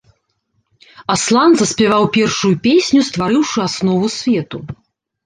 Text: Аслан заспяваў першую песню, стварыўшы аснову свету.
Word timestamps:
Аслан 1.15 1.51
заспяваў 1.59 2.03
першую 2.17 2.51
песню, 2.69 2.99
стварыўшы 3.11 3.59
аснову 3.67 4.07
свету. 4.17 4.57